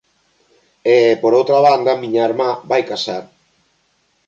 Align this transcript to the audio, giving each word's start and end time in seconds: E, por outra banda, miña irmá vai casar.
E, 0.93 0.95
por 1.21 1.31
outra 1.39 1.59
banda, 1.67 1.99
miña 2.01 2.27
irmá 2.29 2.49
vai 2.71 2.81
casar. 2.91 3.23